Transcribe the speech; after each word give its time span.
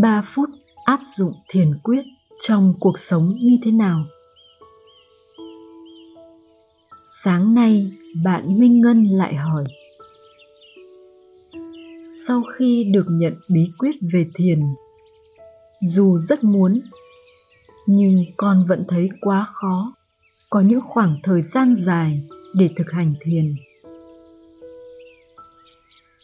3 0.00 0.22
phút 0.26 0.50
áp 0.84 1.00
dụng 1.04 1.32
thiền 1.48 1.78
quyết 1.82 2.02
trong 2.40 2.74
cuộc 2.80 2.98
sống 2.98 3.34
như 3.40 3.58
thế 3.64 3.70
nào? 3.70 4.04
Sáng 7.02 7.54
nay, 7.54 7.92
bạn 8.24 8.60
Minh 8.60 8.80
Ngân 8.80 9.04
lại 9.04 9.34
hỏi. 9.34 9.64
Sau 12.26 12.42
khi 12.56 12.84
được 12.84 13.06
nhận 13.08 13.34
bí 13.48 13.70
quyết 13.78 13.96
về 14.12 14.26
thiền, 14.34 14.60
dù 15.82 16.18
rất 16.18 16.44
muốn, 16.44 16.80
nhưng 17.86 18.24
con 18.36 18.66
vẫn 18.68 18.84
thấy 18.88 19.08
quá 19.20 19.46
khó 19.52 19.94
có 20.50 20.60
những 20.60 20.80
khoảng 20.80 21.16
thời 21.22 21.42
gian 21.42 21.74
dài 21.76 22.20
để 22.54 22.70
thực 22.76 22.90
hành 22.90 23.14
thiền. 23.20 23.54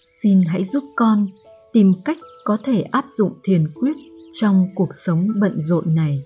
Xin 0.04 0.42
hãy 0.42 0.64
giúp 0.64 0.84
con 0.96 1.28
tìm 1.76 1.92
cách 2.04 2.18
có 2.44 2.58
thể 2.64 2.82
áp 2.82 3.04
dụng 3.08 3.32
thiền 3.44 3.66
quyết 3.74 3.92
trong 4.40 4.68
cuộc 4.74 4.88
sống 4.94 5.28
bận 5.40 5.52
rộn 5.56 5.94
này. 5.94 6.22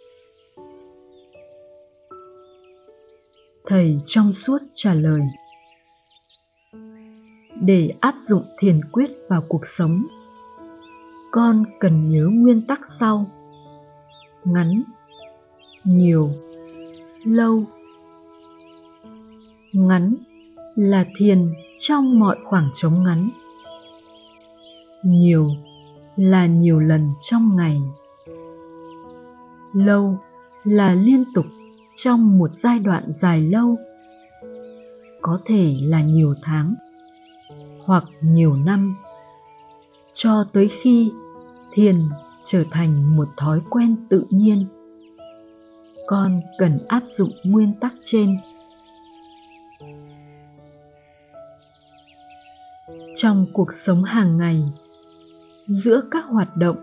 Thầy 3.67 3.99
trong 4.05 4.33
suốt 4.33 4.59
trả 4.75 4.95
lời 4.95 5.21
Để 7.61 7.93
áp 8.01 8.15
dụng 8.19 8.43
thiền 8.59 8.81
quyết 8.93 9.11
vào 9.29 9.43
cuộc 9.49 9.67
sống, 9.67 10.03
con 11.31 11.65
cần 11.81 12.11
nhớ 12.11 12.27
nguyên 12.33 12.67
tắc 12.67 12.81
sau. 12.89 13.27
Ngắn 14.45 14.83
nhiều 15.85 16.31
lâu. 17.25 17.65
Ngắn 19.73 20.15
là 20.75 21.05
thiền 21.19 21.53
trong 21.79 22.21
mọi 22.21 22.37
khoảng 22.45 22.71
trống 22.73 23.05
ngắn 23.05 23.31
nhiều 25.03 25.49
là 26.17 26.47
nhiều 26.47 26.81
lần 26.81 27.11
trong 27.21 27.57
ngày. 27.57 27.81
Lâu 29.73 30.19
là 30.65 30.95
liên 30.95 31.25
tục 31.35 31.47
trong 31.95 32.39
một 32.39 32.51
giai 32.51 32.79
đoạn 32.79 33.05
dài 33.09 33.41
lâu, 33.41 33.77
có 35.23 35.41
thể 35.45 35.77
là 35.81 36.03
nhiều 36.03 36.35
tháng 36.43 36.75
hoặc 37.85 38.05
nhiều 38.21 38.57
năm, 38.57 38.97
cho 40.13 40.45
tới 40.53 40.69
khi 40.69 41.13
thiền 41.73 42.01
trở 42.45 42.65
thành 42.71 43.17
một 43.17 43.29
thói 43.37 43.61
quen 43.71 43.97
tự 44.09 44.25
nhiên. 44.31 44.67
Con 46.07 46.41
cần 46.59 46.79
áp 46.89 47.03
dụng 47.05 47.31
nguyên 47.45 47.73
tắc 47.81 47.95
trên. 48.03 48.37
Trong 53.15 53.47
cuộc 53.53 53.73
sống 53.73 54.03
hàng 54.03 54.39
ngày 54.39 54.63
giữa 55.71 56.01
các 56.11 56.25
hoạt 56.25 56.57
động. 56.57 56.77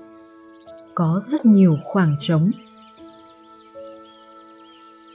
Có 0.96 1.22
rất 1.24 1.46
nhiều 1.46 1.78
khoảng 1.86 2.16
trống. 2.20 2.52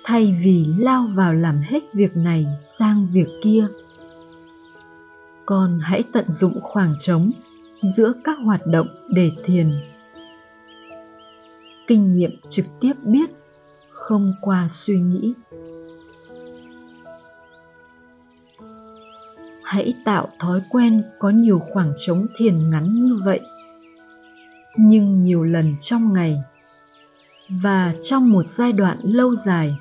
Thay 0.05 0.41
vì 0.45 0.67
lao 0.78 1.09
vào 1.15 1.34
làm 1.34 1.61
hết 1.61 1.81
việc 1.93 2.17
này 2.17 2.47
sang 2.61 3.09
việc 3.12 3.28
kia, 3.43 3.67
con 5.47 5.78
hãy 5.83 6.05
tận 6.12 6.31
dụng 6.31 6.61
khoảng 6.61 6.95
trống 6.98 7.31
giữa 7.83 8.12
các 8.25 8.39
hoạt 8.45 8.67
động 8.67 8.87
để 9.15 9.31
thiền. 9.45 9.73
Kinh 11.87 12.15
nghiệm 12.15 12.31
trực 12.48 12.67
tiếp 12.81 12.93
biết, 13.03 13.31
không 13.91 14.34
qua 14.41 14.67
suy 14.70 15.00
nghĩ. 15.00 15.34
Hãy 19.62 19.95
tạo 20.05 20.28
thói 20.39 20.62
quen 20.70 21.03
có 21.19 21.31
nhiều 21.31 21.59
khoảng 21.59 21.93
trống 21.97 22.27
thiền 22.37 22.70
ngắn 22.70 22.93
như 22.93 23.20
vậy 23.25 23.41
nhưng 24.77 25.22
nhiều 25.22 25.43
lần 25.43 25.77
trong 25.81 26.12
ngày 26.12 26.43
và 27.49 27.94
trong 28.03 28.33
một 28.33 28.47
giai 28.47 28.72
đoạn 28.72 28.99
lâu 29.03 29.34
dài. 29.34 29.77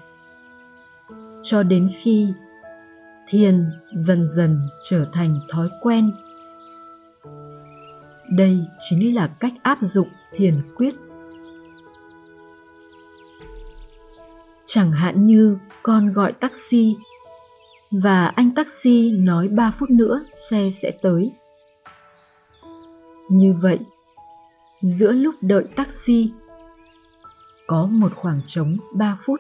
Cho 1.42 1.64
đến 1.64 1.92
khi 1.98 2.34
thiền 3.28 3.66
dần 3.94 4.30
dần 4.30 4.62
trở 4.90 5.06
thành 5.12 5.40
thói 5.50 5.70
quen. 5.82 6.12
Đây 8.30 8.60
chính 8.78 9.16
là 9.16 9.28
cách 9.28 9.54
áp 9.64 9.78
dụng 9.82 10.08
thiền 10.38 10.62
quyết. 10.76 10.96
Chẳng 14.66 14.92
hạn 14.92 15.28
như 15.28 15.58
con 15.84 16.14
gọi 16.14 16.34
taxi 16.34 16.96
và 17.92 18.26
anh 18.26 18.52
taxi 18.56 19.12
nói 19.12 19.48
3 19.48 19.72
phút 19.80 19.90
nữa 19.90 20.24
xe 20.32 20.70
sẽ 20.74 20.92
tới. 21.02 21.32
Như 23.30 23.54
vậy, 23.62 23.80
giữa 24.82 25.12
lúc 25.12 25.36
đợi 25.42 25.64
taxi 25.76 26.32
có 27.68 27.88
một 27.92 28.12
khoảng 28.16 28.42
trống 28.46 28.78
3 28.94 29.18
phút. 29.26 29.40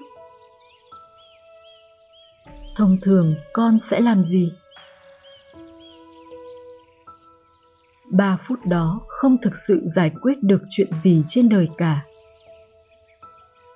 Thông 2.76 2.98
thường 3.02 3.36
con 3.54 3.80
sẽ 3.80 4.00
làm 4.00 4.24
gì? 4.24 4.54
3 8.12 8.38
phút 8.48 8.60
đó 8.66 9.02
không 9.08 9.38
thực 9.42 9.56
sự 9.56 9.82
giải 9.86 10.12
quyết 10.22 10.34
được 10.42 10.62
chuyện 10.70 10.94
gì 10.94 11.24
trên 11.28 11.50
đời 11.50 11.70
cả. 11.78 12.06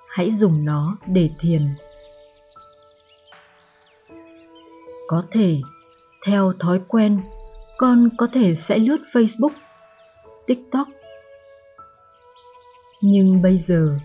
Hãy 0.08 0.30
dùng 0.32 0.64
nó 0.64 0.96
để 1.06 1.30
thiền 1.40 1.62
có 5.06 5.22
thể, 5.30 5.60
theo 6.24 6.52
thói 6.60 6.80
quen, 6.88 7.20
con 7.78 8.08
có 8.16 8.28
thể 8.32 8.54
sẽ 8.54 8.78
lướt 8.78 9.00
facebook, 9.12 9.52
tiktok 10.46 10.88
nhưng 13.08 13.42
bây 13.42 13.58
giờ, 13.58 13.98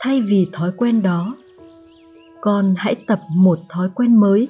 thay 0.00 0.20
vì 0.22 0.46
thói 0.52 0.72
quen 0.76 1.02
đó, 1.02 1.36
con 2.40 2.74
hãy 2.76 2.94
tập 3.06 3.20
một 3.36 3.58
thói 3.68 3.88
quen 3.94 4.20
mới, 4.20 4.48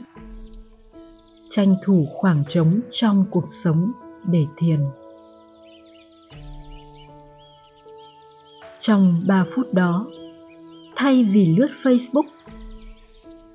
tranh 1.48 1.76
thủ 1.84 2.06
khoảng 2.14 2.44
trống 2.46 2.80
trong 2.90 3.24
cuộc 3.30 3.44
sống 3.48 3.92
để 4.24 4.44
thiền. 4.56 4.80
Trong 8.78 9.20
3 9.28 9.44
phút 9.54 9.74
đó, 9.74 10.06
thay 10.96 11.24
vì 11.24 11.56
lướt 11.58 11.70
facebook 11.82 12.28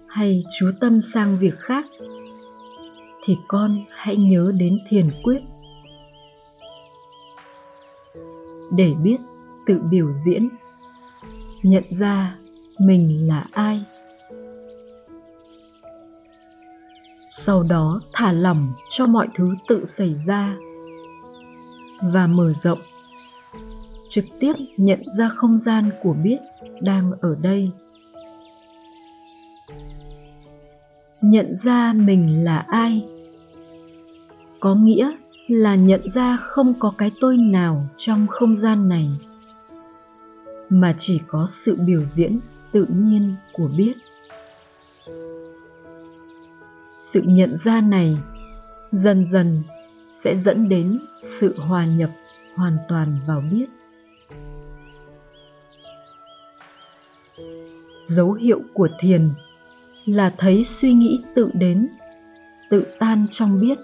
hay 0.07 0.44
chú 0.59 0.72
tâm 0.81 1.01
sang 1.01 1.38
việc 1.38 1.56
khác, 1.57 1.86
thì 3.24 3.38
con 3.47 3.86
hãy 3.90 4.16
nhớ 4.16 4.51
đến 4.57 4.80
thiền 4.90 5.09
quyết. 5.24 5.40
Để 8.72 8.94
biết 9.03 9.18
tự 9.69 9.80
biểu 9.90 10.13
diễn, 10.13 10.50
nhận 11.63 11.84
ra 11.90 12.35
mình 12.80 13.28
là 13.28 13.46
ai. 13.52 13.84
Sau 17.25 17.63
đó 17.63 18.02
thả 18.13 18.31
lỏng 18.31 18.74
cho 18.90 19.06
mọi 19.06 19.28
thứ 19.35 19.56
tự 19.68 19.85
xảy 19.85 20.16
ra 20.16 20.57
và 22.02 22.28
mở 22.28 22.53
rộng, 22.53 22.80
trực 24.07 24.25
tiếp 24.40 24.53
nhận 24.78 25.00
ra 25.18 25.30
không 25.30 25.57
gian 25.57 25.90
của 26.03 26.13
biết 26.13 26.38
đang 26.81 27.12
ở 27.22 27.36
đây. 27.41 27.72
Nhận 31.22 31.56
ra 31.56 31.94
mình 31.94 32.44
là 32.44 32.66
ai 32.68 33.07
có 34.59 34.75
nghĩa 34.75 35.12
là 35.47 35.75
nhận 35.75 36.09
ra 36.09 36.38
không 36.38 36.74
có 36.80 36.94
cái 36.97 37.12
tôi 37.22 37.38
nào 37.38 37.88
trong 37.96 38.28
không 38.28 38.56
gian 38.56 38.90
này 38.90 39.09
mà 40.69 40.96
chỉ 40.97 41.22
có 41.28 41.47
sự 41.50 41.75
biểu 41.75 42.06
diễn 42.06 42.40
tự 42.72 42.85
nhiên 42.90 43.35
của 43.53 43.69
biết. 43.78 43.94
Sự 46.92 47.21
nhận 47.21 47.57
ra 47.57 47.81
này 47.81 48.18
dần 48.92 49.27
dần 49.27 49.63
sẽ 50.12 50.36
dẫn 50.36 50.69
đến 50.69 51.00
sự 51.16 51.56
hòa 51.60 51.86
nhập 51.86 52.10
hoàn 52.56 52.77
toàn 52.88 53.19
vào 53.27 53.44
biết. 53.51 53.66
Dấu 58.01 58.33
hiệu 58.33 58.62
của 58.74 58.88
thiền 59.00 59.30
là 60.06 60.33
thấy 60.38 60.63
suy 60.63 60.94
nghĩ 60.94 61.24
tự 61.36 61.50
đến, 61.54 61.88
tự 62.69 62.86
tan 63.00 63.25
trong 63.30 63.60
biết. 63.60 63.77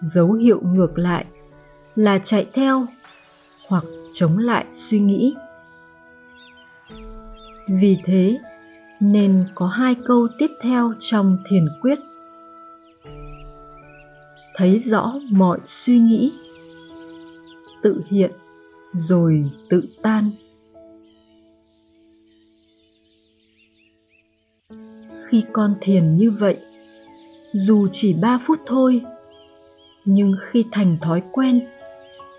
Dấu 0.00 0.32
hiệu 0.32 0.60
ngược 0.62 0.98
lại 0.98 1.26
là 1.96 2.18
chạy 2.18 2.46
theo 2.52 2.86
hoặc 3.68 3.84
chống 4.12 4.38
lại 4.38 4.66
suy 4.72 5.00
nghĩ. 5.00 5.34
Vì 7.68 7.98
thế, 8.04 8.38
nên 9.00 9.44
có 9.54 9.66
hai 9.66 9.96
câu 10.06 10.28
tiếp 10.38 10.50
theo 10.62 10.92
trong 10.98 11.38
thiền 11.48 11.64
quyết. 11.80 11.98
Thấy 14.54 14.78
rõ 14.78 15.14
mọi 15.30 15.58
suy 15.64 15.98
nghĩ, 15.98 16.32
tự 17.82 18.02
hiện 18.10 18.30
rồi 18.92 19.50
tự 19.68 19.86
tan. 20.02 20.30
Khi 25.24 25.44
con 25.52 25.74
thiền 25.80 26.16
như 26.16 26.30
vậy, 26.30 26.58
dù 27.52 27.88
chỉ 27.90 28.14
ba 28.14 28.38
phút 28.46 28.58
thôi, 28.66 29.00
nhưng 30.04 30.34
khi 30.40 30.64
thành 30.72 30.96
thói 31.00 31.22
quen 31.32 31.66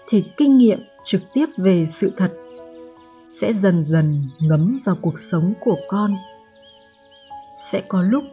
thì 0.07 0.23
kinh 0.37 0.57
nghiệm 0.57 0.79
trực 1.03 1.21
tiếp 1.33 1.45
về 1.57 1.85
sự 1.85 2.11
thật 2.17 2.33
sẽ 3.25 3.53
dần 3.53 3.83
dần 3.83 4.23
ngấm 4.39 4.79
vào 4.85 4.97
cuộc 5.01 5.19
sống 5.19 5.53
của 5.59 5.77
con. 5.87 6.15
Sẽ 7.71 7.81
có 7.87 8.01
lúc 8.01 8.23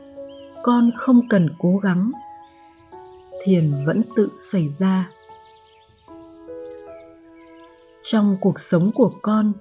con 0.63 0.91
không 0.97 1.29
cần 1.29 1.49
cố 1.59 1.77
gắng, 1.83 2.13
thiền 3.45 3.85
vẫn 3.87 4.03
tự 4.17 4.29
xảy 4.53 4.69
ra. 4.69 5.11
Trong 8.03 8.37
cuộc 8.41 8.61
sống 8.61 8.91
của 8.95 9.11
con, 9.23 9.53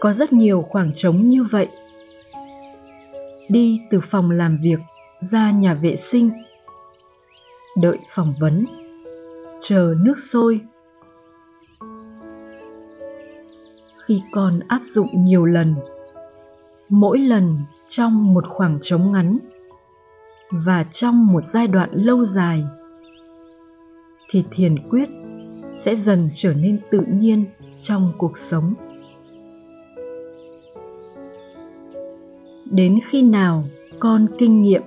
có 0.00 0.12
rất 0.12 0.32
nhiều 0.32 0.62
khoảng 0.62 0.92
trống 0.94 1.28
như 1.28 1.44
vậy. 1.44 1.68
Đi 3.48 3.80
từ 3.90 4.00
phòng 4.10 4.30
làm 4.30 4.58
việc 4.62 4.78
ra 5.20 5.50
nhà 5.50 5.74
vệ 5.74 5.96
sinh, 5.96 6.30
đợi 7.82 7.98
phỏng 8.14 8.34
vấn, 8.40 8.66
chờ 9.60 9.94
nước 10.04 10.14
sôi. 10.18 10.60
Khi 14.06 14.22
con 14.32 14.60
áp 14.68 14.80
dụng 14.82 15.24
nhiều 15.24 15.44
lần. 15.44 15.74
Mỗi 16.88 17.18
lần 17.18 17.58
trong 17.86 18.34
một 18.34 18.44
khoảng 18.48 18.78
trống 18.80 19.12
ngắn 19.12 19.38
và 20.50 20.84
trong 20.84 21.26
một 21.26 21.44
giai 21.44 21.66
đoạn 21.66 21.90
lâu 21.92 22.24
dài, 22.24 22.64
thì 24.30 24.44
thiền 24.50 24.88
quyết 24.90 25.08
sẽ 25.72 25.96
dần 25.96 26.28
trở 26.32 26.54
nên 26.54 26.80
tự 26.90 27.00
nhiên 27.08 27.44
trong 27.80 28.12
cuộc 28.18 28.38
sống. 28.38 28.74
Đến 32.64 32.98
khi 33.06 33.22
nào 33.22 33.64
con 33.98 34.26
kinh 34.38 34.62
nghiệm 34.62 34.82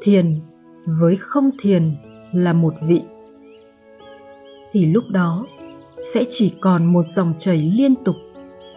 thiền 0.00 0.40
với 0.84 1.16
không 1.16 1.50
thiền 1.60 1.94
là 2.32 2.52
một 2.52 2.74
vị, 2.82 3.02
thì 4.72 4.86
lúc 4.86 5.04
đó 5.08 5.46
sẽ 6.14 6.24
chỉ 6.30 6.52
còn 6.60 6.84
một 6.92 7.08
dòng 7.08 7.34
chảy 7.38 7.56
liên 7.56 7.94
tục 8.04 8.16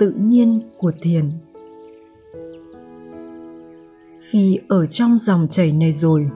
tự 0.04 0.14
nhiên 0.18 0.62
của 0.78 0.92
thiền. 1.02 1.30
Khi 4.20 4.60
ở 4.68 4.86
trong 4.86 5.20
dòng 5.20 5.48
chảy 5.50 5.72
này 5.72 5.94
rồi, 5.94 6.30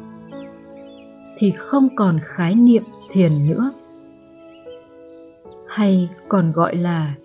thì 1.37 1.51
không 1.57 1.89
còn 1.95 2.19
khái 2.23 2.55
niệm 2.55 2.83
thiền 3.11 3.47
nữa, 3.47 3.71
hay 5.67 6.09
còn 6.27 6.51
gọi 6.51 6.75
là 6.75 7.15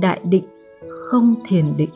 đại 0.00 0.20
định 0.24 0.44
không 1.00 1.34
thiền 1.48 1.76
định. 1.76 1.90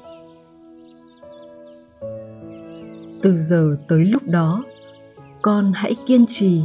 Từ 3.23 3.39
giờ 3.39 3.77
tới 3.89 4.05
lúc 4.05 4.23
đó, 4.27 4.65
con 5.43 5.73
hãy 5.75 5.97
kiên 6.07 6.27
trì, 6.29 6.61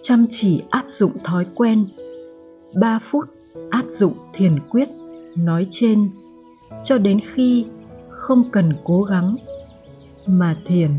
chăm 0.00 0.26
chỉ 0.30 0.62
áp 0.70 0.84
dụng 0.88 1.12
thói 1.24 1.46
quen 1.54 1.86
3 2.74 2.98
phút 3.02 3.24
áp 3.70 3.84
dụng 3.88 4.14
thiền 4.34 4.58
quyết 4.70 4.88
nói 5.38 5.66
trên, 5.70 6.10
cho 6.84 6.98
đến 6.98 7.20
khi 7.34 7.66
không 8.08 8.50
cần 8.52 8.72
cố 8.84 9.02
gắng 9.02 9.36
mà 10.26 10.56
thiền 10.66 10.90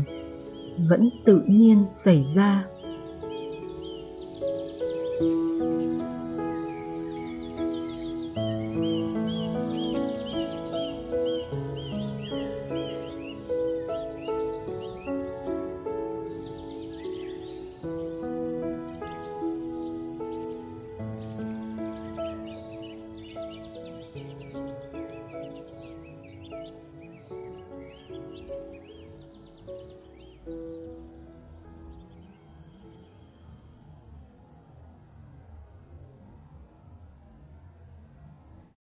vẫn 0.88 1.08
tự 1.24 1.42
nhiên 1.46 1.84
xảy 1.88 2.24
ra. 2.24 2.64